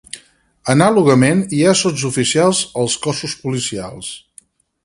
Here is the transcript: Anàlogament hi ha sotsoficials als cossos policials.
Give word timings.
Anàlogament 0.73 1.43
hi 1.57 1.61
ha 1.63 1.75
sotsoficials 1.83 2.65
als 2.85 2.99
cossos 3.07 3.39
policials. 3.45 4.13